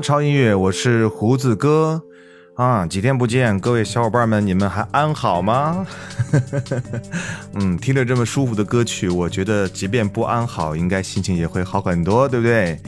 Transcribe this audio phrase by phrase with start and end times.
[0.00, 2.02] 超音乐，我是胡子哥
[2.54, 2.86] 啊！
[2.86, 5.86] 几天不见，各位小伙伴们，你们还安好吗？
[7.54, 12.78] 嗯，听着这么舒服的歌曲，我觉得即便不安好，应该心情也会好很多，对不对？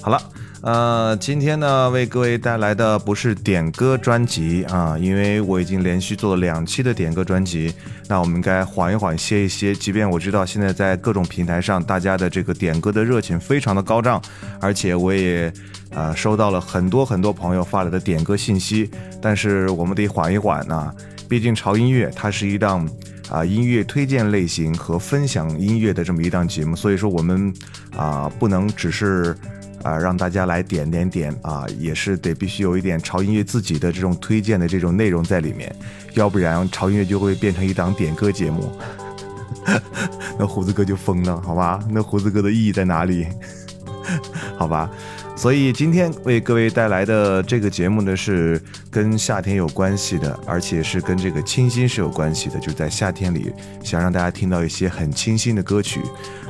[0.00, 0.20] 好了，
[0.64, 7.70] 呃，今天呢，为各位带来的不是点歌专辑啊，因为我已经连续做了两期的点歌专辑，
[8.08, 9.74] 那我们该缓一缓，歇一歇。
[9.74, 14.20] 即便我知道现在在各种平台上，大家的这个点歌的热情非常的高涨，
[14.58, 15.52] 而且我也。
[15.94, 18.90] 啊，收到了很多很多朋友发来的点歌信息，
[19.22, 20.92] 但是我们得缓一缓呐，
[21.28, 22.84] 毕竟潮音乐它是一档
[23.30, 27.54] 啊音乐推荐类型和分享音乐的这么一档节目，所以说我们
[27.96, 29.36] 啊不能只是
[29.84, 35.72] 啊，让大家来点点点啊，也是得必须有一点潮音乐自己的这种推荐的这种内容在里面，
[36.14, 38.76] 要不然潮音乐就会变成一档点歌节目，
[40.36, 41.78] 那胡子哥就疯了，好吧？
[41.90, 43.26] 那胡子哥的意义在哪里？
[44.56, 44.90] 好吧？
[45.36, 48.60] 所以今天为各位带来的这个节目呢，是
[48.94, 52.60] 跟夏天有关系的，而且是跟这个清新是有关系的。
[52.60, 53.52] 就是在夏天里，
[53.82, 56.00] 想让大家听到一些很清新的歌曲，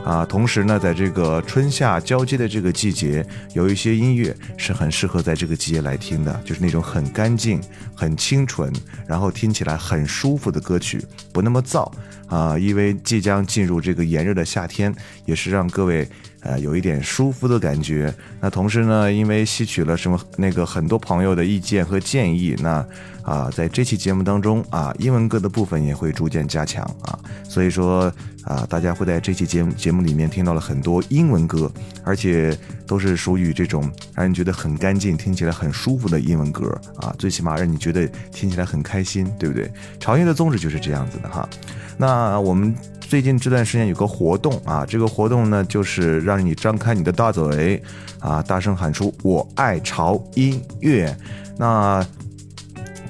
[0.04, 3.24] 啊，同时呢，在这个春夏交接的这个季节，
[3.54, 7.58] 有一些音乐是很适合在这个季节来听的，就是那种很干净、
[7.94, 8.70] 很清纯，
[9.06, 11.02] 然后听起来很舒服的歌曲，
[11.32, 11.90] 不那么燥
[12.26, 12.58] 啊。
[12.58, 14.94] 因为即将进入这个炎热的夏天，
[15.24, 16.06] 也是让各位。
[16.44, 18.14] 呃，有一点舒服的感觉。
[18.40, 22.86] 那同时呢，因为吸取了什么那个很多朋友的意见和建议，那
[23.22, 27.18] 啊，在这期节目当中啊，英文歌的部分也会逐渐加强啊。
[27.48, 28.12] 所以说
[28.44, 31.72] 啊，大家会在这期节目节目里面听到了很多英文歌，
[32.04, 32.54] 而且
[32.86, 37.14] 都是属于这种让人觉得很干净、听起来很舒服的英文歌啊。
[37.18, 39.72] 最起码让你觉得听起来很开心，对不对？
[39.98, 41.48] 潮音的宗旨就是这样子的哈。
[41.96, 42.74] 那我们。
[43.08, 47.80] 最近这段时间有个活动啊，这个活动呢就是让你张开你的大嘴
[48.18, 51.16] 啊，大声喊出“我爱潮音乐”。
[51.56, 52.04] 那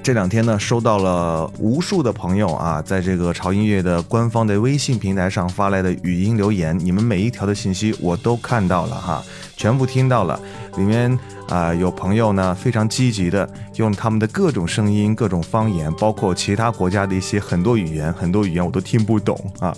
[0.03, 9.23] 这两天呢，收到了无数的朋友啊，在这个潮音乐的官方的微信平台上发来的语音留言，你们每一条的信息我都看到了哈，
[9.55, 10.39] 全部听到了，
[10.77, 11.17] 里面。
[11.47, 19.71] 啊，有朋友呢非常积极的用他们的各种声音、各种方言，包括其他国家的一些很多语言，很多语言我都听不懂啊，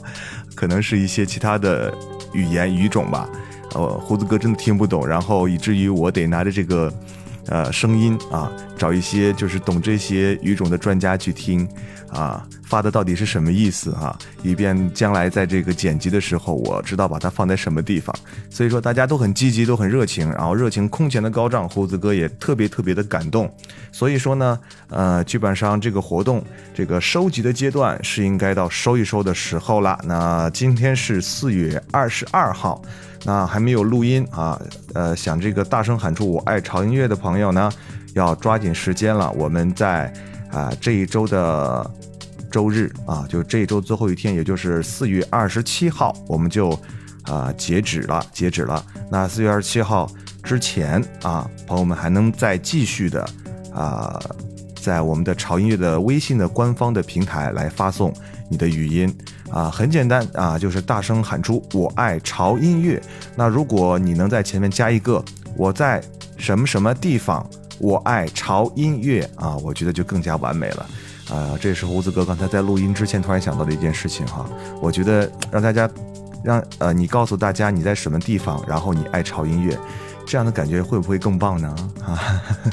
[0.55, 1.93] 可能是一些其他的
[2.31, 3.27] 语言语种吧。
[3.73, 6.89] 呃，胡子哥真的听不懂，然后以至于我得拿着这个。
[7.47, 11.67] 呃，声音啊，找一些就是懂这些语种的专家去听，
[12.09, 14.17] 啊，发的到底是什么意思啊？
[14.43, 18.13] 以便将来在这个剪辑的时候，我知道把它放在什么地方。
[18.49, 23.49] 所以说大家都很积极，都很热情，然后热情空前的高涨，胡子哥也特别特别的感动。
[23.91, 24.59] 所以说呢，
[24.89, 29.97] 呃，基本上这个活动这个收集的阶段是应该到收一收的时候了。
[30.03, 32.81] 那今天是四月二十二号。
[33.27, 34.57] 那还没有录音啊，
[34.93, 37.69] 呃，想这个大声喊出我爱潮音乐的朋友呢，
[38.13, 39.29] 要抓紧时间了。
[39.33, 40.11] 我们在
[40.49, 41.91] 啊这一周的
[42.49, 46.69] 周日啊，就这一周最后一天，也就是四月二十七号，我们就
[47.23, 48.81] 啊截止了，截止了。
[49.11, 50.09] 那四月二十七号
[50.41, 53.27] 之前啊，朋友们还能再继续的
[53.73, 54.17] 啊，
[54.81, 58.13] 在我们的潮音乐的微信的官方的平台来发送
[58.49, 59.13] 你的语音。
[59.49, 63.01] 啊，很简单啊，就是大声喊出“我爱潮音乐”。
[63.35, 65.23] 那如果你能在前面加一个
[65.55, 66.01] “我在
[66.37, 67.47] 什么什么地方，
[67.79, 70.85] 我爱潮音乐”啊，我觉得就更加完美了。
[71.29, 74.45] 啊，这是胡子哥刚才在录音之前突然想到的一件事情哈。
[74.81, 75.89] 我觉得让大家，
[76.43, 79.77] 让呃你告诉大家你在什么地方，然后你爱潮音乐。
[80.29, 81.73] 这样的感觉会不会更棒呢？
[82.05, 82.19] 啊，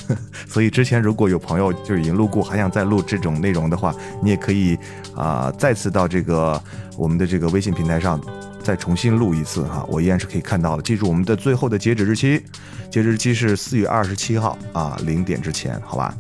[0.48, 4.76] 所以之前如果有朋友就已经录过，还想再录这种内容的话，你也可以
[5.16, 6.60] 啊再次到这个
[6.96, 8.20] 我们的这个微信平台上
[8.62, 10.82] 再重新录一次哈，我依然是可以看到的。
[10.82, 12.42] 记住我们的最后的截止日期，
[12.90, 16.14] 截止日期是四月二十七号啊零点之前，好吧？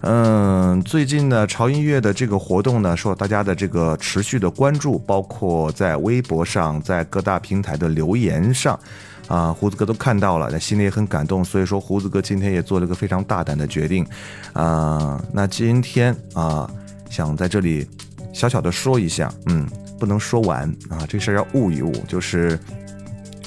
[0.00, 8.78] 嗯，最近呢潮音乐的这个活动呢，受大家的这个持续的关注，包括在微博上，在各大平台的留言上。
[9.26, 14.06] 啊，胡子哥都看到了，那心里也很感动，所以说胡子哥今天也做了个非常大胆的决定，
[14.52, 16.70] 啊，那今天啊，
[17.08, 17.88] 想在这里
[18.34, 19.66] 小小的说一下，嗯，
[19.98, 22.58] 不能说完啊，这事儿要悟一悟，就是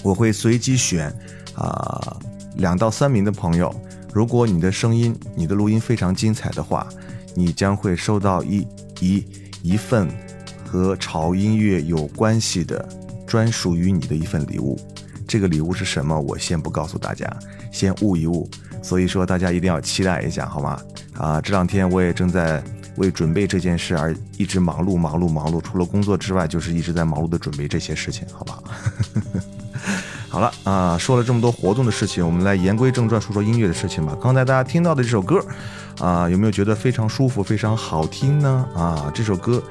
[0.01, 1.13] 我会随机选
[1.53, 2.17] 啊
[2.56, 3.72] 两到三名的朋友，
[4.13, 6.88] 如果你的声音、你的录音非常精彩的话，
[7.36, 8.65] 你将会收到一
[9.00, 9.24] 一
[9.62, 10.08] 一份
[10.65, 12.88] 和潮音乐有关系的
[13.27, 14.79] 专属于你的一份礼物。
[15.27, 16.17] 这个礼物是什么？
[16.17, 17.29] 我先不告诉大家，
[17.72, 18.50] 先悟一悟。
[18.82, 20.79] 所以说，大家一定要期待一下，好吗？
[21.17, 22.63] 啊，这两天我也正在
[22.98, 25.62] 为准备这件事而一直忙碌、忙碌、忙碌。
[25.62, 28.60] 除了工作之外，就是一直在忙碌的准备这些事情，好吧？
[30.30, 34.16] 好了啊，说了这么多活动的事情，我们来言归正传，说说音乐的事情吧。
[34.22, 35.44] 刚才大家听到的这首歌，
[36.00, 38.68] 啊，有没有觉得非常舒服、非常好听呢？
[38.75, 39.63] 啊，这首歌，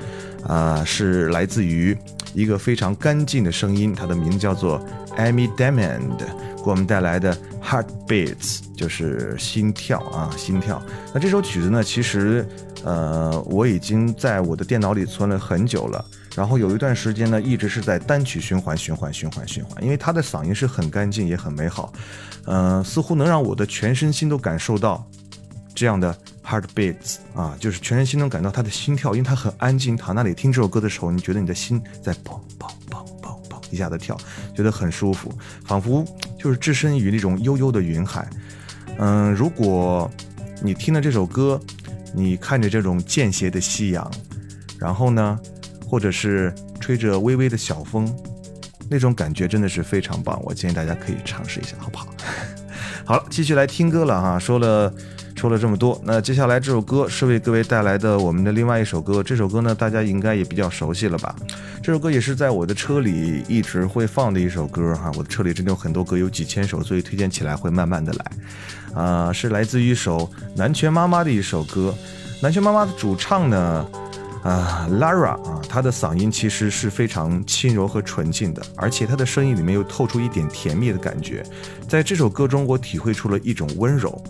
[0.47, 1.97] 啊，是来自于
[2.33, 4.81] 一个非常干净的声音，它的名字叫做。
[5.17, 10.83] Amy Diamond 给我们带来的 Heartbeats 就是心跳啊，心跳。
[11.15, 12.47] 那这首曲子呢，其实
[12.87, 16.05] 呃我已经在我的电脑里存了很久了。
[16.37, 21.93] 然后有一段时间呢，一直是在单曲循环、循环、循环、循环，因为他的嗓音是很干净，也很美好，
[22.45, 25.03] 嗯，似乎能让我的全身心都感受到
[25.75, 26.15] 这样的
[26.45, 29.97] Heartbeats 啊，就是全身心能感到他的心跳，因为他很安静。
[29.97, 33.57] 躺那里听这首歌的时候，你觉得你的心在砰砰砰砰砰。
[33.71, 34.15] 一下子跳，
[34.55, 35.33] 觉得很舒服，
[35.65, 36.05] 仿佛
[36.39, 38.29] 就是置身于那种悠悠的云海。
[38.99, 40.11] 嗯，如果
[40.63, 41.59] 你听了这首歌，
[42.17, 44.11] 你看着这种间歇的夕阳，
[44.79, 45.39] 然后呢，
[45.87, 48.11] 或者是吹着微微的小风，
[48.89, 50.43] 那种感觉真的是非常棒。
[50.43, 52.09] 我建议大家可以尝试一下，好不好？
[53.05, 54.39] 好了，继续来听歌了哈。
[54.39, 54.91] 说了
[55.37, 59.23] 说了这么多，那接下来这首歌是为各位带来的我们的另外一首歌。
[59.23, 61.37] 这首歌呢，大家应该也比较熟悉了吧？
[61.83, 65.13] 这首歌也是在我的车里一直会放的一首歌哈。
[65.15, 69.03] 我的车里真的有很多歌，有几千首，所以推荐起来会慢慢的来。
[69.03, 71.95] 啊，是来自于一首南拳妈妈的一首歌。
[72.41, 73.87] 南拳妈妈的主唱呢，
[74.43, 81.45] 啊，Lara 啊，她的嗓音其实是非常轻柔和纯净的，而且她的声音里面又透出一点甜蜜的感觉。
[81.87, 84.21] 在这首歌中，我体会出了一种温柔，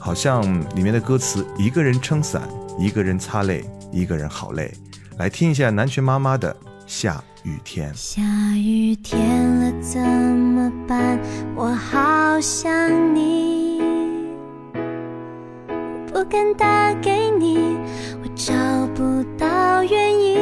[0.00, 0.42] 好像
[0.74, 2.42] 里面的歌词：一个人撑伞，
[2.78, 4.72] 一个人擦泪，一个人好累。
[5.18, 6.52] 来听一下南拳妈妈的
[6.86, 7.92] 《下雨天》。
[7.94, 8.22] 下
[8.56, 11.20] 雨天了怎么办？
[11.54, 13.82] 我好想你。
[16.10, 17.76] 不敢打给你，
[18.22, 18.52] 我找
[18.94, 20.40] 不到原因。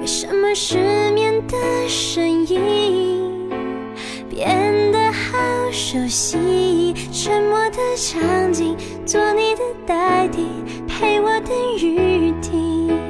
[0.00, 1.56] 为什么失眠的
[1.88, 3.48] 声音
[4.28, 4.99] 变得
[5.90, 6.94] 熟悉？
[7.12, 10.46] 沉默的场景，做你的代替，
[10.86, 13.09] 陪我等雨停。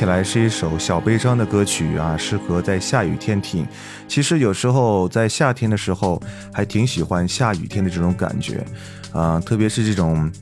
[0.00, 3.66] 起来是一首小悲伤的歌曲啊，适合在下雨天听。
[4.08, 6.18] 其实有时候在夏天的时候，
[6.50, 8.64] 还挺喜欢下雨天的这种感觉，
[9.12, 10.32] 啊，特别是这种，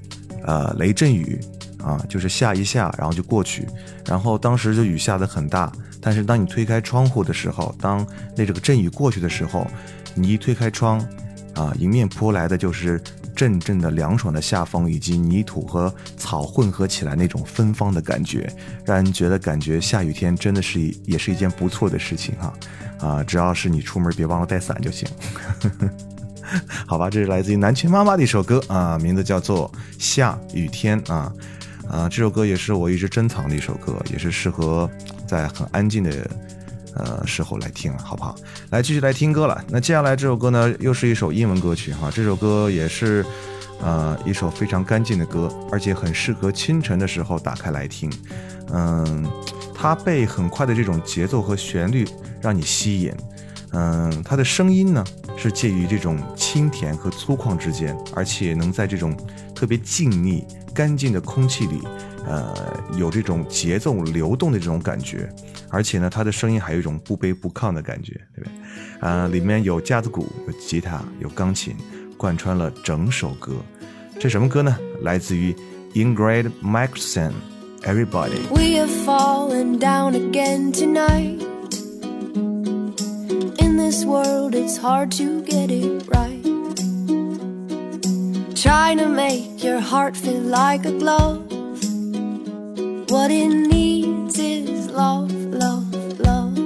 [0.44, 1.40] 呃，雷阵雨
[1.82, 3.66] 啊，就是下一下，然后就过去，
[4.06, 9.66] 然后当时就雨下的很大，但是当你推开窗户的时候，当那这个阵雨过去的时候，
[10.14, 11.04] 你一推开窗，
[11.56, 13.02] 啊，迎面扑来的就是。
[13.38, 18.52] 阵阵的凉爽的夏风，以及泥土和草混合起来那种芬芳的感觉，
[18.85, 22.52] 让人觉得感觉下雨天真的是也是一件不错的事情哈。
[22.99, 25.09] 啊，只要是你出门别忘了带伞就行。
[26.85, 31.33] 好吧，这是来自于南拳妈妈的一首歌啊，名字叫做《下雨天》啊
[31.88, 34.90] 啊，这首歌也是我一直珍藏的一首歌，也是适合
[35.28, 36.28] 在很安静的。
[36.95, 38.35] 呃，时候来听，好不好？
[38.71, 39.64] 来继续来听歌了。
[39.68, 42.11] 那接下来这首歌呢，又是一首英文歌曲哈。
[42.12, 43.25] 这首歌也是，
[43.80, 48.11] 呃，一首非常干净的歌，而且很适合清晨的时候打开来听。
[48.73, 49.26] 嗯，
[49.75, 52.07] 它被很快的这种节奏和旋律
[52.40, 53.12] 让你吸引。
[53.73, 55.04] 嗯，它的声音呢
[55.37, 59.16] 是介于这种清甜和粗犷之间，而且能在这种
[59.54, 60.42] 特别静谧、
[60.75, 61.80] 干净的空气里。
[62.28, 62.54] 呃，
[62.99, 65.32] 有这种节奏流动的这种感觉，
[65.70, 68.52] 而且呢，他的声音还有一种不卑不亢的感觉，对不对？
[69.00, 71.75] 啊，里面有架子鼓，有吉他，有钢琴，
[72.18, 73.52] 贯穿了整首歌。
[74.20, 74.76] 这什么歌呢？
[75.00, 75.56] 来自于
[75.94, 77.32] Ingrid michelson
[77.82, 78.37] everybody》。
[78.50, 81.40] We have fallen down again tonight.
[83.58, 86.44] In this world, it's hard to get it right.
[88.54, 91.47] Trying to make your heart feel like a glove.
[93.10, 96.58] What it needs is love, love, love.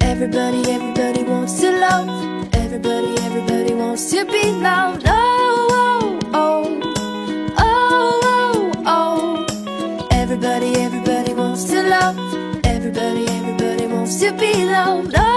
[0.00, 2.54] Everybody, everybody wants to love.
[2.54, 5.04] Everybody, everybody wants to be loved.
[5.06, 10.08] Oh, oh, oh, oh, oh, oh.
[10.12, 12.16] Everybody, everybody wants to love.
[12.64, 15.14] Everybody, everybody wants to be loved.
[15.16, 15.31] Oh,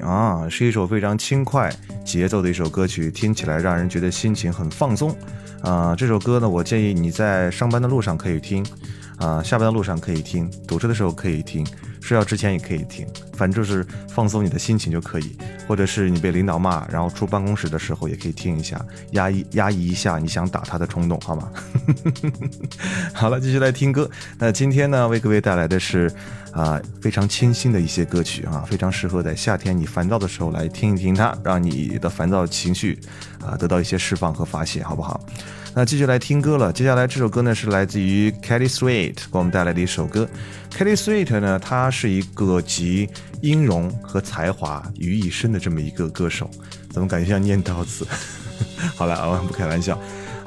[0.00, 1.72] 啊，是一首非常轻快
[2.04, 5.16] 节奏的一首歌曲，听起来让人觉得心情很放松。
[5.62, 8.64] 啊，这首歌呢，我建议你在上班的路上可以听，
[9.16, 11.66] 啊，下班的路上可以听，堵车的时候可以听，
[12.06, 15.36] 睡觉之前也可以听，反正就是放松你的心情就可以。
[15.66, 21.50] 或者是你被领导骂，然后出办公室的时候也可以听一下，压抑压抑一下你想打他的冲动，好吗？
[23.12, 24.08] 好了，继续来听歌。
[24.38, 26.08] 那今天呢，为各位带来的是
[26.52, 32.96] 啊非常清新的一些歌曲啊，非常适合在夏天你烦躁的时候来听一听它，让你的烦躁情绪
[33.44, 35.20] 啊得到一些释放和发泄，好不好？
[35.74, 36.72] 那继续来听歌了。
[36.72, 40.26] 接下来这首歌呢是来自于 Kelly Sweet 给我们带来的一首歌。
[40.76, 43.08] Kelly Sweet 呢，他是一个集
[43.40, 46.50] 音容和才华于一身的这么一个歌手。
[46.90, 48.06] 怎么感觉像念叨词？
[48.94, 49.98] 好了，啊，不开玩笑。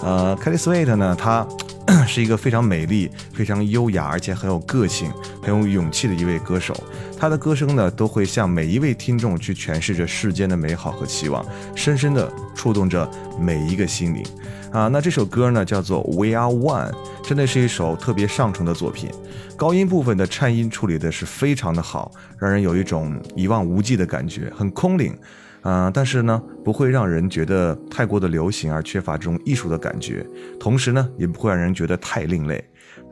[0.02, 1.46] 呃，Kelly Sweet 呢，她
[2.08, 6.76] 是一个非常美丽、非常优雅，而且很有个性、很有勇气的一位歌手。
[7.20, 13.10] 她的歌声呢，都会向每一位听众去诠释着世间的美好和期望，深深地触动着
[13.40, 14.24] 每一个心灵。
[14.72, 16.92] 啊，那这首歌呢叫做《We Are One》，
[17.24, 19.10] 真的是一首特别上乘的作品。
[19.58, 25.18] 高音部分的颤音处理的是非常的好，让人有一种一望无际的感觉，很空灵。
[25.62, 30.26] 啊，但是呢，不会让人觉得太过的流行而缺乏这种艺术的感觉，
[30.60, 32.64] 同时呢，也不会让人觉得太另类。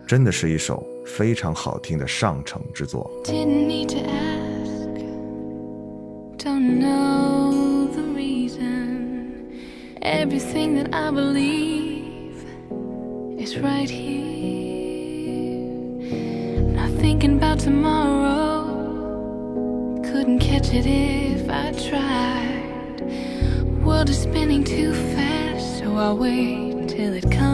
[0.07, 3.11] 真的是一首非常好听的上乘之作。
[6.37, 9.49] don't know the reason
[10.01, 12.45] everything that I believe
[13.37, 14.87] is right here.
[16.73, 18.63] Not thinking about tomorrow,
[20.03, 20.85] couldn't catch it
[21.49, 23.01] I tried.
[23.83, 27.46] World is spinning too fast, so I'll wait till it comes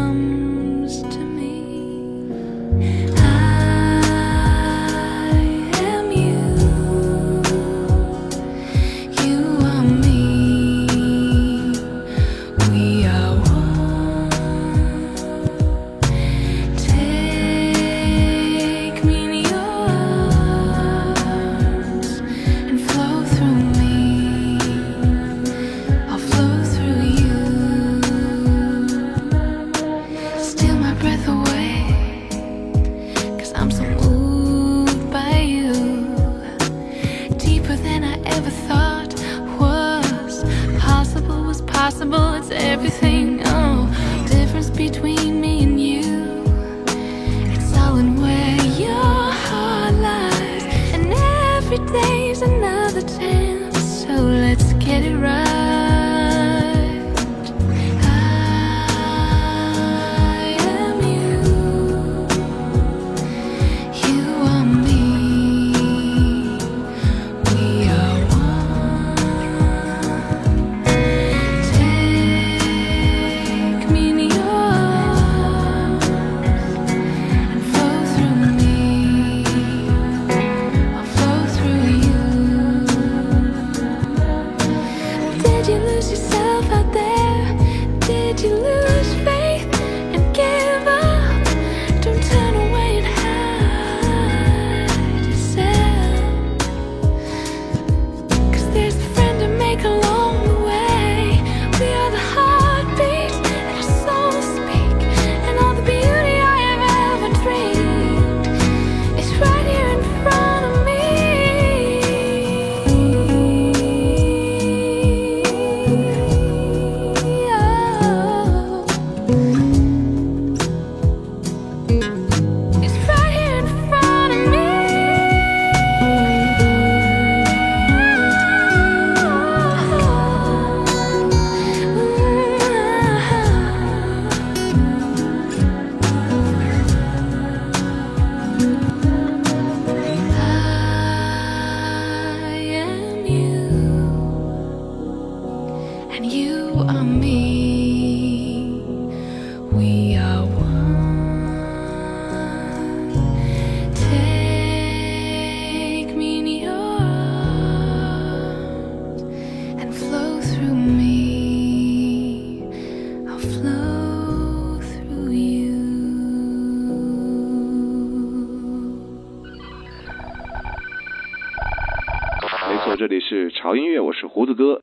[172.69, 174.82] 没错这里是潮音乐，我是胡子哥。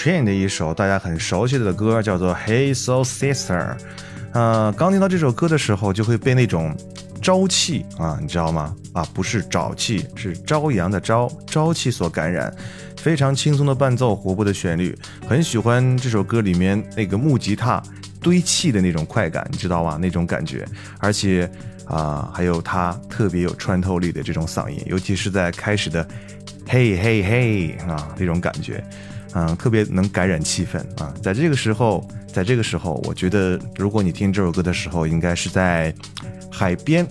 [0.00, 3.44] Train 的一首大家很熟悉的歌，叫做《Hey Soul Sister》。
[4.32, 6.74] 呃，刚听到这首歌的时候，就会被那种
[7.20, 8.74] 朝气啊，你知道吗？
[8.94, 12.50] 啊，不是沼气，是朝阳的朝，朝气所感染。
[12.96, 14.96] 非常轻松的伴奏，活泼的旋律，
[15.28, 17.82] 很喜欢这首歌里面那个木吉他
[18.22, 19.98] 堆砌的那种快感，你知道吗？
[20.00, 20.66] 那种感觉，
[20.98, 21.46] 而且
[21.84, 26.08] 啊、还有他特别有穿透力的这种嗓音，尤其是在开始的
[26.66, 28.82] 嘿嘿嘿啊那种感觉，
[29.34, 31.12] 嗯、特别能感染气氛啊。
[31.22, 35.94] 在这个时候，在这个时候，我觉得如果你听这首歌的时候，应该是在
[36.50, 37.06] 海边，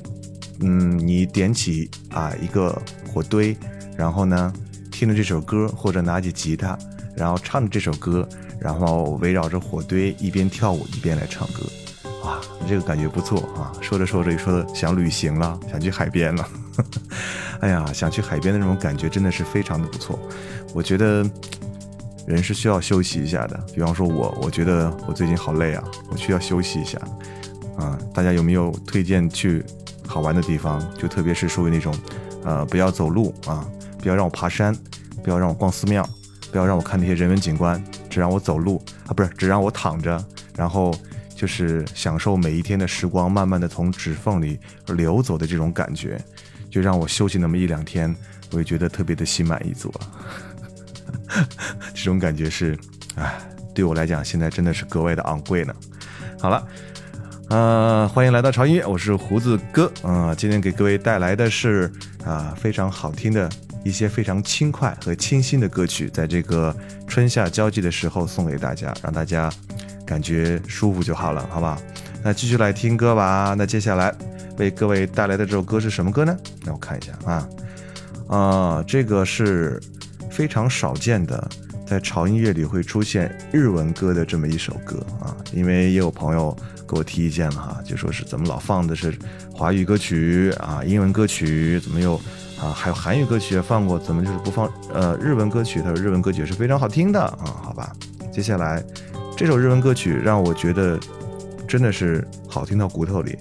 [0.62, 3.56] 嗯，你点起啊一个火堆，
[3.98, 4.54] 然后呢
[4.92, 6.78] 听着这首歌，或者拿起吉他，
[7.16, 8.28] 然后唱着这首歌，
[8.60, 11.66] 然后围绕着火堆一边跳舞一边来唱歌。
[12.24, 13.72] 哇，这个感觉不错啊！
[13.80, 16.46] 说着说着，又说的想旅行了，想去海边了。
[17.62, 20.20] 哎呀，想去海边的那种感觉真的是非常的不错。
[20.74, 21.24] 我觉得
[22.30, 23.60] 人是需要休息一下的。
[23.74, 27.00] 比方说我，我觉得我最近好累啊，我需要休息一下。
[27.76, 29.64] 啊，大家有没有推荐去
[30.06, 30.80] 好玩的地方？
[30.96, 31.96] 就特别是属于那种，
[32.44, 33.68] 呃，不要走路啊，
[34.00, 34.76] 不要让我爬山，
[35.24, 36.08] 不要让我逛寺庙，
[36.52, 40.24] 不要让我看那些人文景观，只让我走路啊，不是，只让我躺着，
[40.56, 40.94] 然后
[41.36, 46.22] 就是享受每一天的时光慢慢的从指缝里流走的这种感觉，
[46.70, 48.14] 就让我休息那么一两天，
[48.52, 50.12] 我也觉得特别的心满意足啊。
[51.94, 52.78] 这种感觉是，
[53.16, 53.40] 哎，
[53.74, 55.74] 对我来讲现在真的是格外的昂贵呢。
[56.40, 56.66] 好了。
[57.50, 59.92] 呃，欢迎来到潮音乐，我是胡子哥。
[60.04, 61.92] 啊、今天给各位带来的是
[62.24, 63.50] 啊、非常好听的
[63.84, 66.72] 一些非常轻快和清新的歌曲，在这个
[67.08, 69.52] 春夏交际的时候送给大家，让大家
[70.06, 71.76] 感觉舒服就好了，好不好？
[72.22, 73.56] 那继续来听歌吧。
[73.58, 74.14] 那接下来
[74.60, 76.38] 为各位带来的这首歌是什么歌呢？
[76.64, 77.50] 让我看一下啊，
[78.28, 79.82] 啊、这个是
[80.30, 81.50] 非常少见的。
[81.86, 86.56] 在潮音乐里会出现日文歌的这么一首歌啊，因为也有朋友
[86.88, 89.12] 给我提意见了哈，就说是怎么老放的是
[89.52, 92.14] 华语歌曲啊，英文歌曲怎么又
[92.62, 95.82] 啊，还有韩语歌曲也放过，怎么就是不放呃日文歌曲？
[95.82, 97.92] 他说日文歌曲是非常好听的啊，好吧。
[98.32, 98.84] 接下来
[99.36, 101.00] 这首日文歌曲让我觉得
[101.68, 103.36] 真的是好听到骨头里，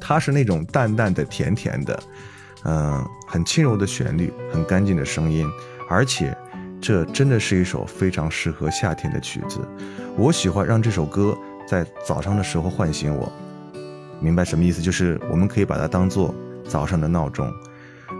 [0.00, 2.02] 它是那种淡淡的、甜甜的，
[2.64, 5.46] 嗯、很轻柔的旋律，很干净的声音，
[5.88, 6.36] 而且。
[6.80, 9.58] 这真的是一首非常适合夏天的曲子，
[10.18, 11.34] 我喜欢让这首歌
[11.66, 13.32] 在早上的时候唤醒我。
[14.20, 14.82] 明白什么意思？
[14.82, 16.34] 就是我们可以把它当做
[16.68, 17.50] 早上的闹钟，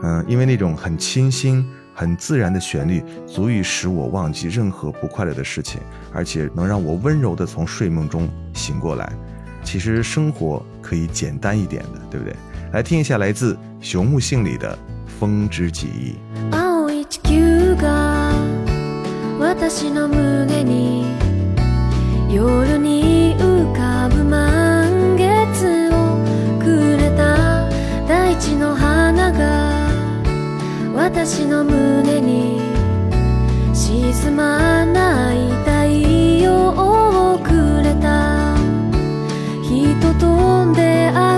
[0.03, 1.63] 嗯，因为那种很清新、
[1.95, 5.79] 很自然的旋律，足以使我忘记任何不快乐的事情，
[6.15, 9.13] 而且能让我温柔地从睡梦中醒过来。
[9.63, 12.35] 其实生活可以简单一点的，对不对？
[12.73, 14.75] 来听一下来自熊木杏里的
[15.21, 16.15] 《风之记忆》。
[16.57, 17.54] oh it's you
[19.39, 21.05] 私の胸に
[22.31, 26.19] 夜に浮かぶ満月を
[26.59, 27.69] くれた
[28.09, 29.89] 大地の花が
[30.95, 32.61] 私の胸に
[33.75, 35.71] 沈まない太
[36.43, 38.55] 陽をくれた。
[39.63, 41.34] 人と出会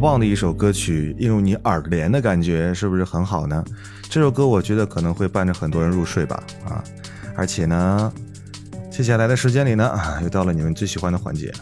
[0.00, 3.62] 棒的一首歌曲，映入你耳帘的感觉是不是很好呢？
[4.08, 6.82] 这首歌我觉得可能会伴着很多人入睡吧，啊，
[7.36, 8.12] 而且呢，
[8.90, 11.52] 接下来的时间里呢， 又到了你们最喜欢的环节，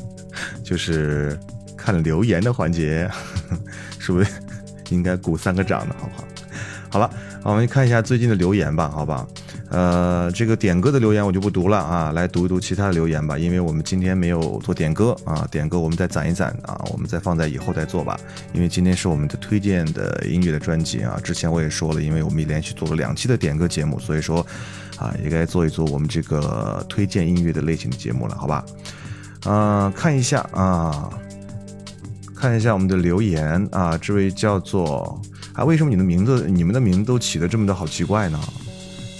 [0.62, 1.36] 就是
[1.76, 3.10] 看留言的环节，
[3.98, 4.30] 是不是
[4.90, 6.28] 应该鼓三个掌的，好不好？
[6.90, 7.10] 好了，
[7.42, 9.26] 我们看一下最近的留言吧，好不好？
[9.70, 18.18] 呃，这个点歌的留言我就不读了啊，来读一读其他的留言吧，因为我们今天没有做点歌啊，点歌我们再攒一攒啊，我们再放在以后再做吧，
[18.54, 24.44] 因为今天是我们的推荐的音乐的专辑啊，之前我也说了，因为我们连续做了两期的点歌节目，所以说
[24.96, 28.64] 啊，也该做一做我们这个推荐音乐的类型的节目了，好吧？
[29.44, 31.10] 呃，看一下啊，
[32.34, 35.20] 看一下我们的留言啊，这位叫做
[35.52, 38.40] 啊，为什么你的名字你们的名字都起的这么的好奇怪呢？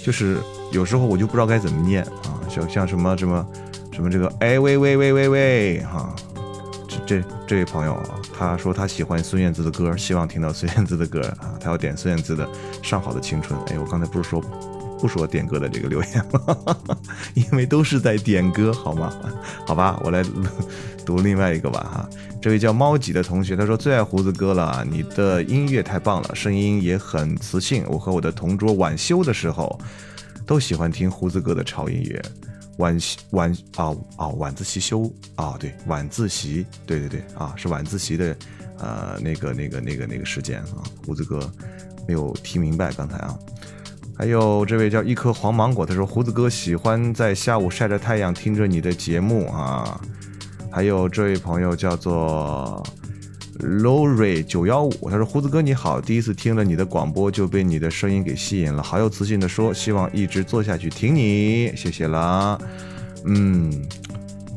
[0.03, 0.37] 就是
[0.71, 3.45] 有时候我就不知道该怎么念啊，像像什么什么
[3.91, 6.15] 什么这个哎喂喂喂喂喂哈，
[6.87, 12.45] 这这这位朋友啊，他说他喜欢孙燕姿的歌，希望听到孙燕姿的歌啊，他要点孙燕姿的
[12.81, 13.59] 《上好的青春》。
[13.71, 14.41] 哎，我刚才不是说
[14.99, 16.77] 不说点歌的这个留言吗？
[17.33, 19.13] 因为都是在点歌，好吗？
[19.65, 20.23] 好吧，我来
[21.05, 22.09] 读另外一个吧哈。
[22.41, 27.83] 这位叫猫几的同学，他说最爱胡子哥了，你的音乐太棒了，声音也很磁性。
[27.87, 29.79] 我和我的同桌晚休的时候，
[30.45, 32.21] 都喜欢听胡子哥的潮音乐。
[32.77, 32.97] 晚
[33.31, 38.33] 晚啊啊晚自习休啊对晚自习对对对啊是晚自习的
[38.77, 41.51] 呃那个那个那个那个时间啊胡子哥
[42.07, 43.37] 没有听明白刚才啊。
[44.19, 49.97] 还有这位叫一颗黄芒果，他说胡子哥喜欢在下午晒着太阳听着你的节目啊。
[50.69, 52.83] 还有这位朋友叫做
[53.61, 62.59] Lori 九幺五，他说胡子哥你好，第一次听了你的广播就被你的声音给吸引了，好有磁性的说，希望一直做下去听你，谢谢啦。
[63.23, 63.71] 嗯，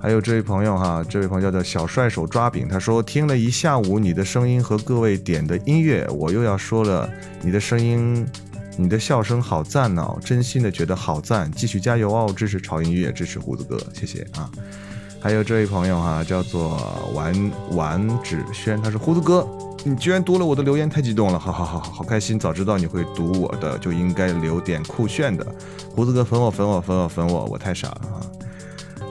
[0.01, 7.09] 还有这位朋友哈，这位朋友叫做小帅手抓饼，他说听了一下午你的声音和各位点的音乐，我又要说了，
[7.43, 8.27] 你的声音。
[8.77, 12.33] 你的笑声好赞哦，真心的觉得好赞，继续加油哦！
[12.35, 14.51] 支持潮音乐，支持胡子哥，谢谢啊！
[15.20, 16.81] 还有这位朋友哈，叫做
[17.14, 19.47] 丸丸芷轩，他说胡子哥，
[19.85, 22.39] 你居然读了我的留言，太激动了，好好好好好开心！
[22.39, 25.47] 早知道你会读我的，就应该留点酷炫的。
[25.95, 28.01] 胡子哥粉我粉我粉我粉我，我太傻了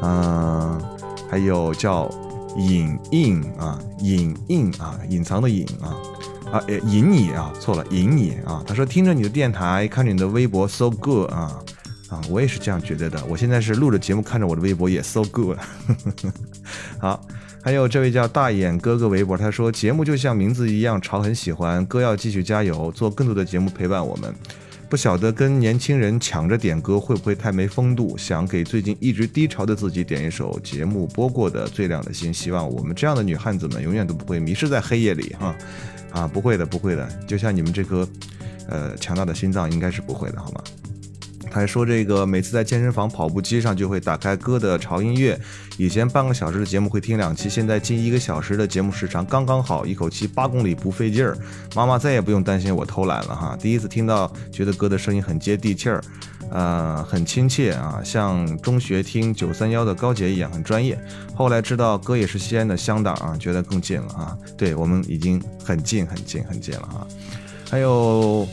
[0.02, 0.82] 啊！
[0.82, 0.82] 嗯，
[1.30, 2.10] 还有叫
[2.58, 5.96] 隐印啊，隐印啊，隐藏的隐啊。
[6.52, 8.64] 啊，引你啊，错了，引你啊。
[8.68, 11.58] 他说听着你的电台，看着你的微博，so good 啊
[12.10, 13.24] 啊，我也是这样觉得的。
[13.26, 15.58] 我现在是录着节目，看着我的微博也 so good。
[17.00, 17.26] 好，
[17.64, 24.34] 还有这位叫大眼哥哥微博，他说节目就像名字一样，潮很喜欢，哥要继续加油，做更多的节目陪伴我们。
[24.90, 28.18] 不晓得跟年轻人抢着点歌会不会太没风度？
[28.18, 35.56] 想给最近一直低潮的自己点一首节目播过的《最亮的星》，希望我们这样的女汉子们永远都不会迷失在黑夜里哈。
[36.12, 38.08] 啊，不会的，不会的，就像你们这颗，
[38.68, 40.62] 呃，强大的心脏应该是不会的，好吗？
[41.54, 45.38] 他还说这个每次在健身房跑步机上就会打开歌的潮音乐，
[45.76, 51.38] 以前半个小时的节目会听两期，现在近一个小时的节目时长刚刚好，一口气八公里不费劲儿。
[51.76, 53.58] 妈妈再也不用担心我偷懒了哈。
[53.60, 56.02] 第一次听到，觉得歌的声音很接地气儿，
[56.52, 61.00] 呃，很亲切啊，像中学听九三幺的高姐一样很专业。
[61.34, 64.38] 后来知道哥也是西安的乡党啊，觉得更近了啊。
[64.58, 67.08] 对我们已经很近很近很近了啊。
[67.70, 68.48] 还有，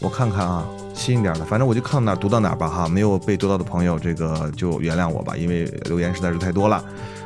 [0.00, 0.66] 我看看啊。
[0.92, 6.84] 新一点的，反正我就看到哪读到哪吧哈，没有被读到的朋友，这个就原谅我吧，因为留言实在是太多了。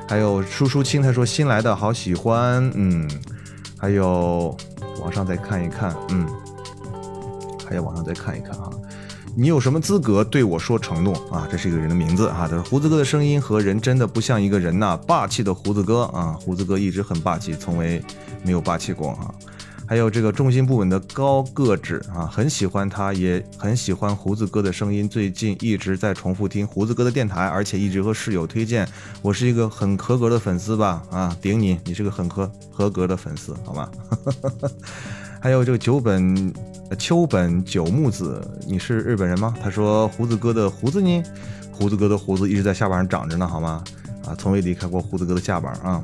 [0.08, 3.10] 还有舒舒清他说新来的好喜欢，嗯，
[3.76, 4.56] 还有
[5.00, 6.24] 往上再看一看，嗯，
[7.68, 8.70] 还要往上再看一看哈。
[9.36, 11.46] 你有什么资格对我说承诺啊？
[11.50, 18.00] 这是一个人的名字哈，他说胡子哥的声音和人真的不像一个人呐，霸气的胡子哥啊，胡子哥一直很霸气，从未
[18.44, 19.34] 没有霸气过哈。
[19.86, 25.08] 还有这个重心不稳的高个子啊，很喜欢他，也很喜欢胡子哥的声音。
[25.08, 28.88] 最近一直在重复听胡子哥的电台，而且一直和室友推荐。
[29.20, 31.02] 我是一个很合格的粉丝吧？
[31.10, 33.90] 啊，顶你，你是个很合合格的粉丝，好吗？
[35.44, 36.54] 还有这个九本
[36.98, 39.54] 秋本九木子，你是日本人吗？
[39.62, 41.22] 他说胡子哥的胡子呢？
[41.70, 43.84] 胡子哥的胡子一直在下巴上长着呢，好吗？
[44.24, 46.02] 啊，从未离开过胡子哥的下巴啊。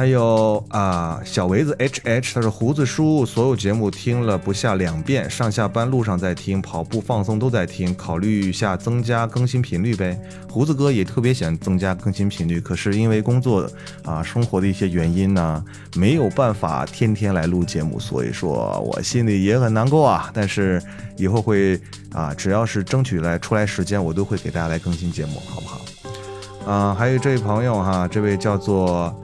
[0.00, 10.18] 还有啊，小维子 H H，他说胡子叔所有节目听了不下两遍，上下班路上在听，跑步放松都在听，考虑一下增加更新频率呗。
[10.48, 13.70] 胡子哥也特别想增加更新频率，可是因为工作
[14.02, 15.62] 啊生活的一些原因呢，
[15.94, 20.30] 没有办法天天来录节目，所以说我心里也很难过啊。
[20.32, 20.82] 但是
[21.18, 21.78] 以后会
[22.14, 26.72] 啊，只要是争取来出来时间，我都会给大家来更新节目，好不好？
[26.72, 29.14] 啊，还有这位朋友哈，这位叫做。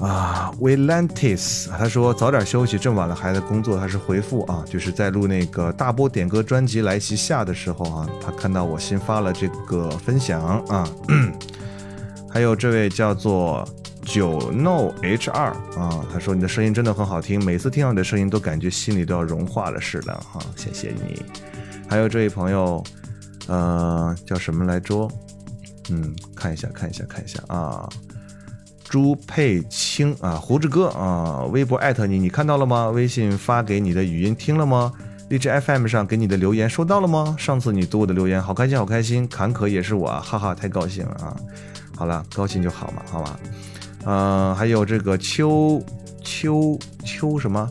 [0.00, 3.76] 啊，Vilantis 他说早点休息，这么晚了还在工作。
[3.76, 10.88] 他是回复啊，就是在录那个大波点歌专辑来袭下的时候啊，他看到我新发了这个分享啊。
[12.30, 13.66] 还有这位叫做
[14.02, 21.20] 九 no H 二啊，他说你的声音真的很好听，每次听到你的声音都感觉心里都要融化了似的哈，谢谢你。
[21.88, 22.84] 还有这位朋友，
[23.48, 25.08] 呃，叫什么来着？
[25.90, 27.88] 嗯，看一下，看一下，看一下啊。
[28.88, 32.88] 朱佩清啊，胡子哥啊，微博艾特你，你看到了吗？
[32.88, 34.90] 微信发给你的语音听了吗？
[35.28, 37.36] 荔枝 FM 上给你的留言收到了吗？
[37.38, 41.36] 上次你读我的留言，好开心，好开心，坎坷也是我，哈哈，太高兴了啊！
[41.94, 43.38] 好了，高兴就好嘛，好吧？
[44.06, 45.82] 嗯、还有这个秋
[46.24, 47.70] 秋秋什么？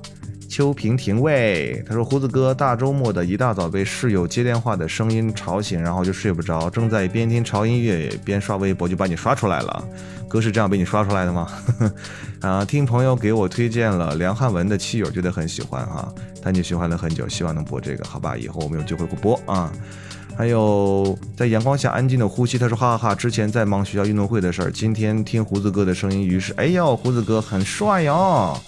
[0.57, 9.87] 秋萍婷喂，他说胡子哥大周末的一大早被室友接电话的声音吵醒，然后就睡不着，正在边听潮音乐边刷微博，就把你刷出来了。
[10.27, 11.47] 哥是这样被你刷出来的吗？
[12.41, 18.35] 啊，听朋友给我推荐了梁汉文的《七友》，觉得很喜欢哈，但你喜欢了很久，希望能播这个，好吧？
[18.35, 19.71] 以后我们有机会播啊。
[20.35, 28.59] 还有在阳光下安静的呼吸，他说哈哈哈，之前在忙学校运动会的事儿，今天听胡子哥的声音，于是哎呦，胡子哥很帅哟。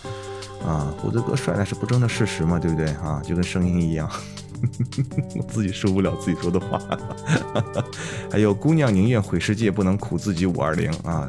[0.66, 3.22] 啊，胡子哥帅那是不争的事实嘛，对不对啊？
[3.24, 4.10] 就跟声音一样，
[5.36, 6.80] 我自己受不了自己说的话。
[8.32, 11.28] 还有姑娘宁愿毁世界，不能苦自己五二零啊。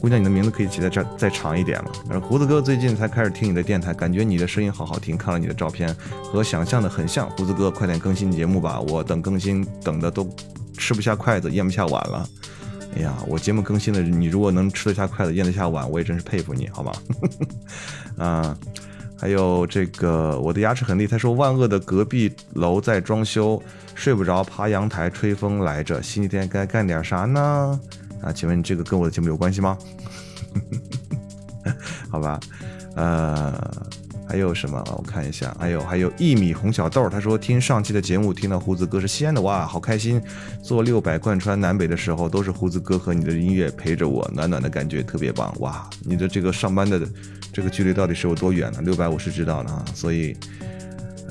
[0.00, 2.20] 姑娘，你的名字可以起在这再长一点了。
[2.20, 7.28] 胡子哥最近才开始听你的电台，感觉你的声音好好听，看了你的照片和想象的很像。
[7.30, 10.26] 胡子哥，快点更新节目吧，我等更新等的都
[10.78, 12.26] 吃不下筷子，咽不下碗了。
[12.96, 16.92] 哎呀，我节目更新的，你如果能吃得下筷子，咽得下碗，我也真是佩服你，好吗？
[18.18, 18.58] 啊，
[19.16, 21.06] 还有这个，我的牙齿很利。
[21.06, 23.62] 他说万恶的隔壁楼在装修，
[23.94, 26.02] 睡不着，爬阳台吹风来着。
[26.02, 27.80] 星期天该干点啥呢？
[28.22, 29.78] 啊，请问你这个跟我的节目有关系吗？
[32.10, 32.40] 好吧，
[32.96, 33.72] 呃，
[34.30, 34.80] 还有什么？
[34.96, 40.22] 我看一下，还有还有一米红小豆，他说听上期的节目，听到胡子哥是西安的，哇，好开心！
[40.62, 45.90] 做六百贯穿南北的时候，都是胡子哥和你的音乐陪着我，暖暖的感觉特别棒，哇！
[46.04, 47.00] 你的这个上班的
[47.52, 48.80] 这个距离到底是有多远呢？
[48.82, 50.36] 六百我是知道的啊，所以，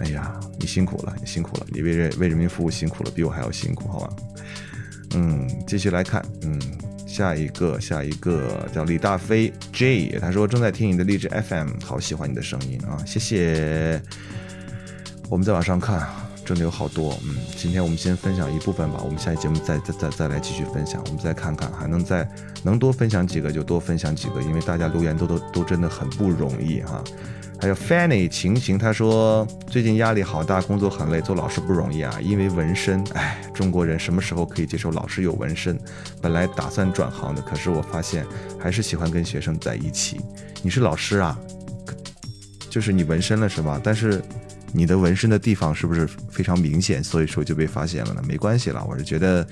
[0.01, 4.09] 哎呀，你辛苦了，你辛苦了，你为人为人民服务辛苦了，比我还要辛苦，好吧？
[5.15, 6.59] 嗯，继续来看，嗯，
[7.09, 13.99] 下一个，下一个叫李大飞 J，他说正在听你的励志 FM，好喜欢你的声音啊，谢谢。
[15.27, 16.07] 我们再往上看，
[16.45, 22.29] 真的有好多，嗯，今天我们先分享一部分吧，我们下期节目再再再再来继续分享，我们再看看还能再
[22.61, 27.03] 能多分享几个就多分享几个，因为大家留言都都都真的很不容易哈。
[27.61, 33.03] 还有 Fanny 晴晴，她说最近压力好大，工作很累，做老师不容易啊，因为纹身。
[33.13, 35.77] 哎，中国人什么时候可以接受老师有纹身？
[36.21, 38.25] 本来打算转行的，可是我发现
[38.57, 40.21] 还是喜欢跟学生在一起。
[40.61, 41.37] 你是老师啊，
[42.69, 43.79] 就是你纹身了是吧？
[43.83, 44.21] 但是
[44.71, 47.03] 你的纹身的地方是不是非常明显？
[47.03, 48.21] 所以说就被发现了呢？
[48.25, 49.45] 没关系啦，我是觉得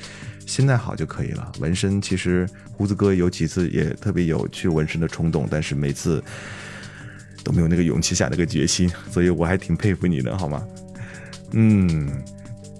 [0.45, 1.51] 心态好就可以了。
[1.59, 6.23] 纹身其实胡子哥有几次也特别有去纹身的冲动，但是每次。
[7.47, 10.61] 都没有那个勇气下那个决心，所以我还挺佩服你的，好吗？
[11.51, 12.09] 嗯，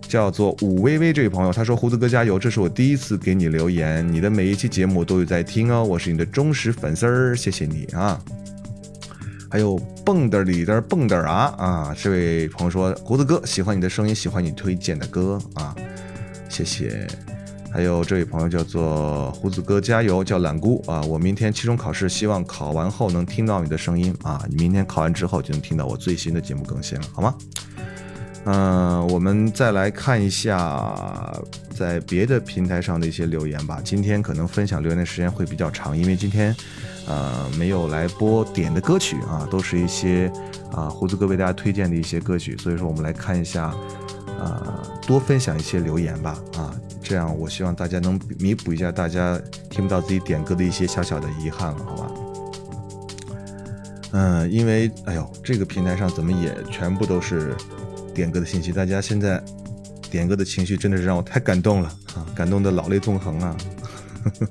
[0.02, 2.38] 叫做武微微这位朋友，他说：“胡子哥加油！
[2.38, 8.22] 这是我第一次给你留言，你的每一期节目都有在听哦，我是你的忠实粉丝儿，谢谢你啊。”
[9.50, 15.74] 还有蹦跶里的蹦跶啊啊，这位朋友说：“胡子哥喜欢你的声音，喜欢你推荐的歌啊，
[16.50, 17.08] 谢谢。”
[17.72, 21.02] 还有这位朋友叫做胡子哥加油，叫懒姑啊！
[21.02, 24.44] 我明天期中考试，希望考完后能听到你的声音啊！
[24.50, 27.36] 你明天考完之后就能听到我最新的节目更新了，好吗？
[28.46, 31.38] 嗯、我们再来看一下
[31.70, 33.80] 在别的平台上的一些留言吧。
[33.84, 36.56] 今天可能分享留言的时间会比较长，因为今天
[37.08, 40.32] 呃没有来播点的歌曲啊，都是一些
[40.72, 43.76] 啊胡子哥为大家推荐的一些歌曲，所以说我们来看一下。
[44.40, 52.12] 啊，多分享一些留言吧，啊，这样我希望大家能弥补一下大家听不到自己点歌的一些小小的遗憾了，好吧？
[54.12, 57.56] 嗯，因为哎呦，这个平台上怎么也全部都是
[58.14, 59.44] 点歌的信息，大家现在
[60.10, 63.56] 点歌的情绪真的是让我太感动了啊，感动的老泪纵横啊！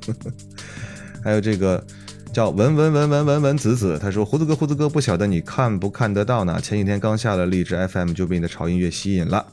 [1.25, 1.85] 还有这个
[2.33, 6.61] 叫文文文文文文子子，他说胡子哥胡子哥，不晓得你看不看得到呢？
[6.61, 9.45] 前几天刚下了荔枝 FM，就被你的潮音乐吸引了。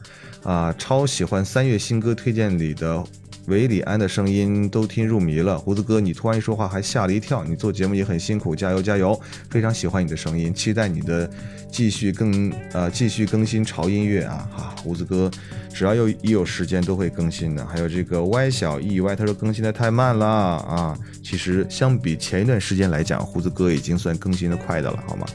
[0.43, 3.03] 啊，超喜欢三月新歌推荐里的
[3.47, 5.57] 韦礼安的声音，都听入迷了。
[5.57, 7.43] 胡子哥，你突然一说话还吓了一跳。
[7.43, 9.19] 你做节目也很辛苦，加油加油！
[9.49, 11.29] 非常喜欢你的声音，期待你的
[11.71, 14.49] 继续更呃继续更新潮音乐啊！
[14.51, 15.29] 哈，胡子哥，
[15.73, 17.65] 只要有一有时间都会更新的。
[17.65, 20.97] 还有这个 Y 小 E Y，他说更新的太慢了啊。
[21.21, 25.25] 其实相比前一段时间来讲，胡子哥已经算更新的快的了，好吗？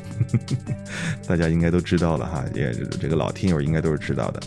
[1.26, 4.40] 大家应该都知道了哈，也这个老听友应该都是知道的。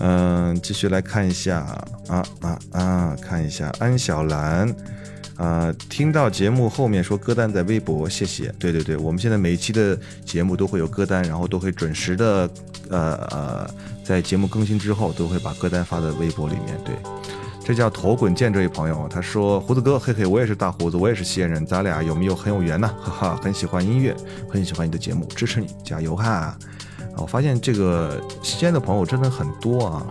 [0.00, 1.60] 嗯，继续来看一下
[2.08, 3.16] 啊啊啊！
[3.20, 4.74] 看一下安小兰
[5.36, 8.52] 呃，听到节目后面说歌单在微博，谢谢。
[8.58, 12.50] 对对对，我们现在每一期的节目都会有歌单，然后都会准时的，
[12.90, 13.70] 呃呃，
[14.04, 16.78] 在节目更新之后都会把歌单发在微博里面。
[16.84, 16.94] 对，
[17.64, 22.90] 这叫头滚剑这位朋友，他说胡子哥，嘿嘿，我也是大胡子，我也是西安人，咱俩有没有很有缘呢？
[23.00, 24.14] 哈哈，很喜欢音乐，
[24.48, 26.56] 很喜欢你的节目，支持你，加油哈！
[27.20, 30.06] 我发现这个西安的朋友真的很多啊。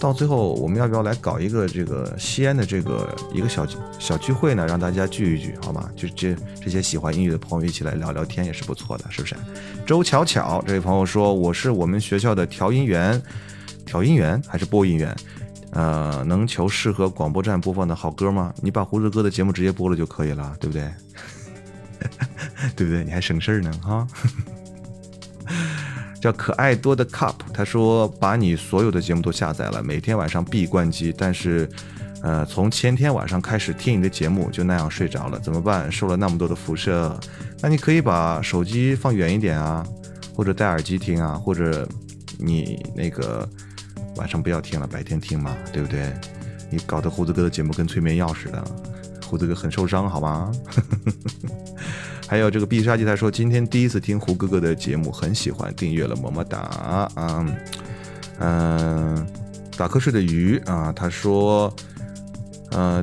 [0.00, 3.66] 到最后，我们要不要来搞一个这个西安的这个一个小
[3.98, 4.64] 小聚会呢？
[4.64, 5.90] 让大家聚一聚，好吗？
[5.96, 9.34] 就这这些喜欢音乐的朋友一起来聊聊天也是不错的，是不是？
[9.84, 13.20] 周巧巧这位朋友说：“我是我们学校的调音员，
[13.84, 15.16] 调音员还是播音员？
[15.72, 18.54] 呃，能求适合广播站播放的好歌吗？
[18.62, 20.88] 你把胡子哥的节目直接播了就可以了，对不对？
[22.76, 23.02] 对不对？
[23.02, 24.06] 你还省事儿呢，哈。”
[26.20, 31.68] 叫可爱多的 cup，他说把你所有的节目都下载了，每天晚上必关机，但是，
[32.22, 35.90] 呃，从前天晚上开始听你的节目，就那样睡着了，怎么办？
[35.90, 37.18] 受了那么多的辐射，
[37.60, 39.86] 那你可以把手机放远一点啊，
[40.34, 41.88] 或者戴耳机听啊，或者
[42.36, 43.48] 你那个
[44.16, 46.12] 晚上不要听了，白天听嘛，对不对？
[46.70, 48.64] 你搞得胡子哥的节目跟催眠药似的，
[49.24, 50.52] 胡子哥很受伤，好吗？
[52.28, 57.46] 还有这个必杀技，他说今天第一次听胡哥哥的节目，很喜欢，订阅了，么么哒啊，
[58.38, 59.26] 嗯，
[59.78, 61.74] 打瞌睡的鱼啊，他说，
[62.72, 63.02] 呃，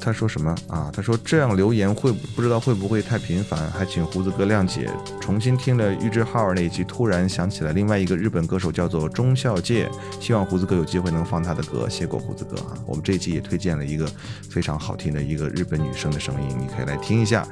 [0.00, 0.90] 他说什么啊？
[0.92, 4.88] 他说这样留言会不知道会不会太频繁，还请胡子哥谅解。
[5.20, 9.90] 重新听了玉置浩二那一集，突然想起来另外一个日本歌手叫做中孝介，
[10.20, 12.78] 希望胡子哥有机会能放他的歌，谢过胡子哥啊。
[12.86, 14.08] 我们这一集也推荐了一个
[14.48, 17.44] 非常好听的一个日本女生的声音，你可以来听一下。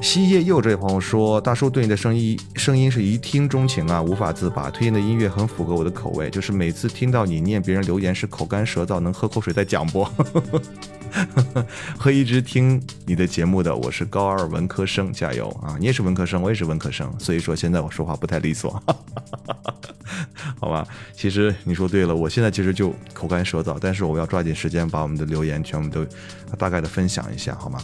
[0.00, 4.70] 西叶佑这位朋友说：“大叔对你的声音声音是一听钟情啊，无法自拔。
[4.70, 10.08] 推荐的音乐很符合我的口味，就是每次听到你念别人留言是口干舌燥，能喝口水再讲不？
[11.98, 15.76] 和一直听你的节目的我是高二文科生，加油啊！
[15.78, 18.82] 你也是文科生，我也是文科生，所以说现在我说话不太利索，
[20.60, 20.86] 好吧？
[21.12, 26.06] 其实你说对了，我现在其实就口干舌燥，但是我要抓紧时间把我们的留言全部都
[26.56, 27.78] 大概的分享一下，好吗？”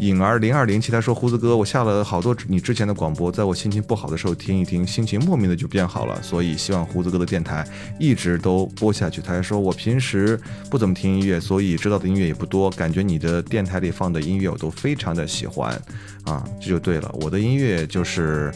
[0.00, 6.22] 颖儿零二零七他说：“胡子哥，我下了好多你之前的广播，在我心情不好的时候听一听，心情莫名的就变好了。
[6.22, 7.66] 所以希望胡子哥的电台
[7.98, 10.40] 一直都播下去。”他还说：“我平时
[10.70, 12.70] 不怎么听音乐，所以知道的音乐也不多。
[12.70, 15.78] 感觉你的电台里放的音乐我都非常的喜欢，
[16.24, 17.14] 啊，这就对了。
[17.20, 18.50] 我的音乐就是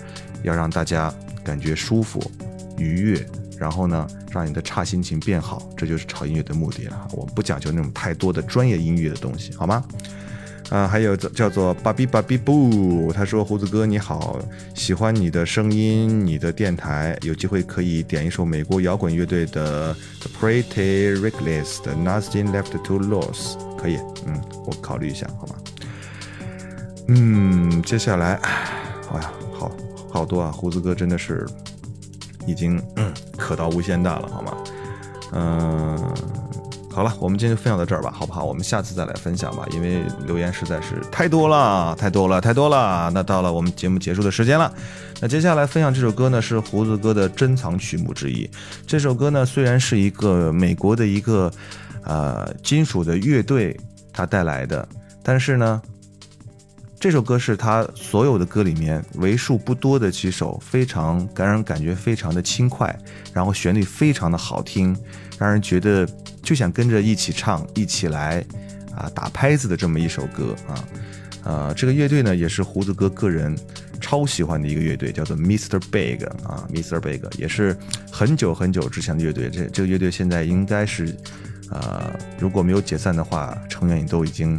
[0.45, 1.13] 要让大家
[1.45, 2.23] 感觉舒服、
[2.79, 3.27] 愉悦，
[3.59, 7.07] 然后呢，让你的差心情变好，这就是炒音乐的目的了。
[7.13, 9.85] 我们不讲究那种太多的专业音乐的东西，好吗？”
[10.71, 14.39] 啊，还有叫做芭比芭比布，他说胡子哥你好，
[14.75, 25.55] 喜欢你的声音，你的电台，有机会可以点一首美国摇滚乐队的 The Pretty Reckless 的 Nothing Left to Lose，可以，嗯，我考虑一下，好吗？
[27.09, 28.35] 嗯，接下来，
[29.13, 29.71] 哎呀，好
[30.11, 31.47] 好多啊，胡子哥真的是
[32.47, 32.83] 已经
[33.37, 34.57] 可到无限大了，好吗？
[35.33, 36.15] 嗯。
[36.95, 38.45] 好了，我们今天就分享到这儿吧，好不好？
[38.45, 43.11] 我们下次再来分享吧，因为留言实在是太多了，太多了，太多了。
[43.13, 44.73] 那到了我们节目结束的时间了，
[45.21, 48.49] 那接下来分享这首歌呢，是胡子哥的珍藏曲目之一。
[48.87, 51.51] 这首歌呢，虽然是一个美国的一个
[52.05, 53.77] 呃金属的乐队
[54.13, 54.89] 他带来的，
[55.21, 55.83] 但是呢，
[57.05, 62.99] 这首歌是他所有的歌里面为数不多的几首非常感人感觉非常的轻快，
[63.31, 64.97] 然后旋律非常的好听，
[65.39, 66.09] 让人觉得。
[66.43, 68.43] 就想跟着一起唱，一起来，
[68.97, 70.85] 啊，打拍子的这么一首歌啊，
[71.45, 73.55] 呃，这个乐队呢也是胡子哥个人
[74.01, 75.79] 超喜欢的一个乐队，叫做 Mr.
[75.91, 76.99] Big 啊，Mr.
[77.01, 77.77] Big 也是
[78.11, 81.15] 很久很久之前的乐队，这这个乐队现在应该是，
[81.71, 84.59] 呃，如果没有解散的话，成员也都已经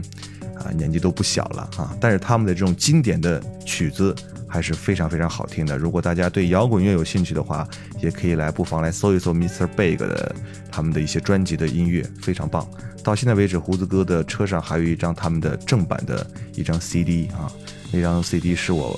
[0.58, 4.16] 啊年纪都不小了啊，但是他们的这种经典的曲子。
[4.48, 5.78] 还是非常非常好听的。
[5.78, 7.68] 如果大家对摇滚乐有兴趣的话，
[8.00, 9.68] 也可以来不妨来搜一搜 Mr.
[9.68, 10.34] Big 的
[10.72, 12.66] 他们的一些专辑的音乐，非常棒。
[13.04, 17.52] 到现在为止，胡子哥的车上还有一张他们的正版的一张 CD 啊，
[17.92, 18.98] 那张 CD 是我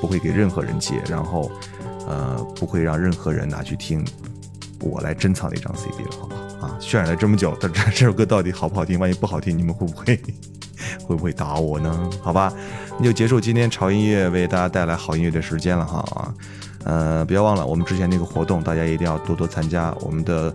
[0.00, 1.50] 不会给任何人借，然后
[2.06, 4.04] 呃不会让任何人拿去听，
[4.78, 6.78] 我来珍藏的一张 CD 了，好不好啊？
[6.80, 8.96] 渲染了这么久，但这这首歌到底好不好听？
[9.00, 10.20] 万一不好听，你们会不会？
[11.04, 12.10] 会不会打我呢？
[12.22, 12.52] 好吧，
[12.98, 16.34] 那就结束今天潮音乐为大家带来好音乐的时间了哈，
[16.84, 19.92] 呃，不要忘了我们之前那个活动，大家一定要多多参加。
[20.00, 20.54] 我们的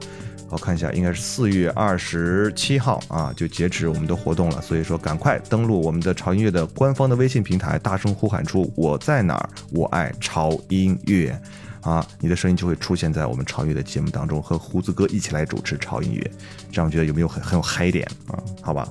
[0.49, 4.61] 我看一下，应该是四月二十七号啊，就截止我们的活动了。
[4.61, 11.39] 所以说，赶快登录我们的潮音乐的官方的微信平台，大声呼喊出“我在哪儿，我爱潮音乐”。
[11.81, 16.31] 啊，你的声音就会出现在我们潮音乐的节目当中，和胡子哥一起来主持潮音乐，
[16.69, 18.35] 这样觉得有没有很很有嗨点啊？
[18.61, 18.85] 好吧，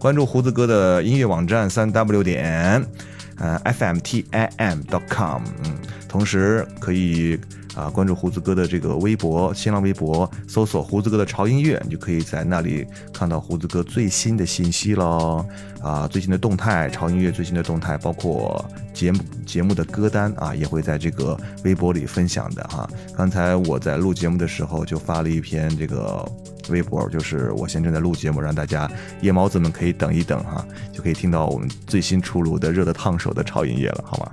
[0.00, 2.84] 关注胡子哥的音乐网站三 w 点
[3.36, 5.78] 呃 fmtim.com，嗯，
[6.08, 7.38] 同时可以。
[7.76, 15.46] 啊，关注胡子哥的这个微博、新浪微博，搜索“胡子哥的潮音乐”，你就可以在那里看到胡子哥最新的信息喽。
[15.80, 22.90] 啊，最新的动态，潮音乐最新的动态，包括节目节目的歌单啊，也会在这个微博里分享的哈。
[23.16, 26.28] 刚才我在录节目的时候就发了一篇这个
[26.70, 28.90] 微博，就是我现在正在录节目，让大家
[29.20, 34.30] 夜猫子们可以等一等哈，就可以听到我们最新出炉的热得烫手的潮音乐了，好吗？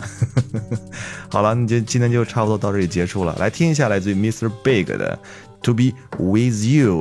[1.29, 3.35] 好了，那就今天就差不多到这里结束了。
[3.39, 4.49] 来听一下来自于 Mr.
[4.63, 5.17] Big 的
[5.65, 6.93] 《To Be With You》，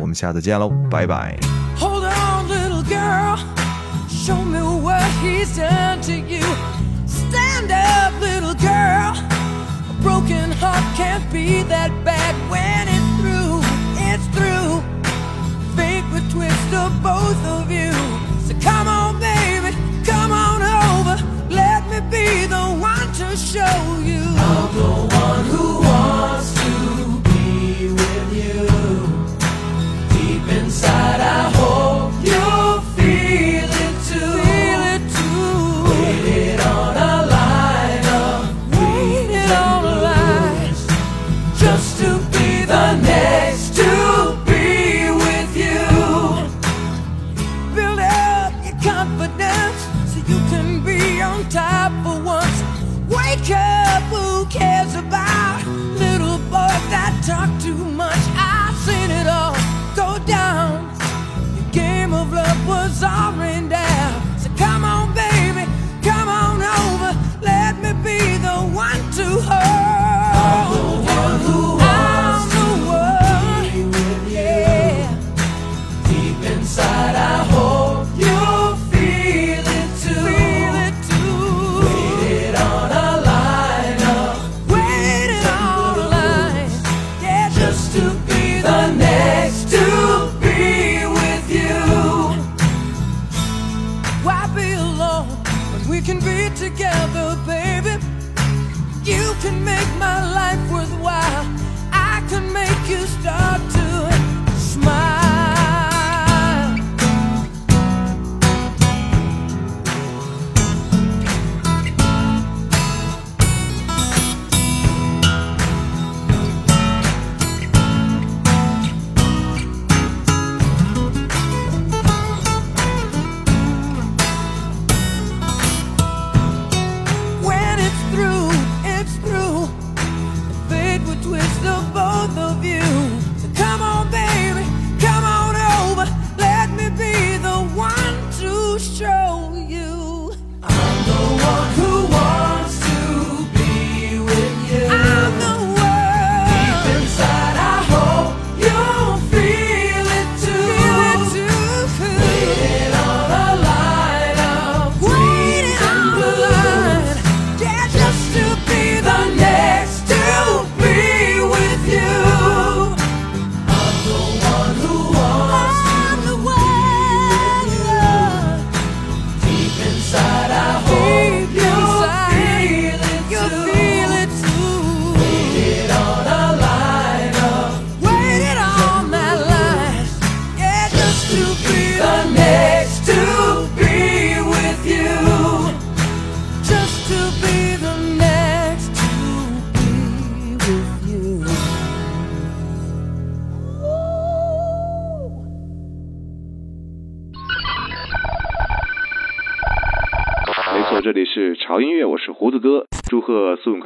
[0.00, 1.36] 我们下次见喽，拜拜。
[1.78, 3.38] Hold on, little girl.
[4.08, 6.44] Show me what he's done to you.
[7.06, 9.14] Stand up, little girl.
[9.88, 12.97] A broken heart can't be that bad when it's
[16.74, 17.92] of both of you.
[18.46, 19.76] So come on, baby.
[20.04, 21.16] Come on over.
[21.50, 24.22] Let me be the one to show you.
[24.22, 25.67] I'm the one who